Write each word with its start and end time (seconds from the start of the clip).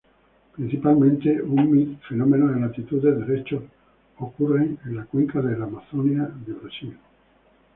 Principalmente 0.55 1.39
un 1.43 1.69
mid-fenómeno 1.71 2.47
de 2.47 2.59
latitudes, 2.59 3.19
derechos 3.19 3.61
ocurren 4.17 4.79
en 4.85 4.95
la 4.95 5.05
Cuenca 5.05 5.43
de 5.43 5.53
Amazona 5.53 6.27
de 6.43 6.53
Brasil. 6.53 6.97